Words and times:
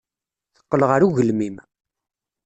Teqqel 0.55 0.81
ɣer 0.89 1.01
ugelmim. 1.07 1.55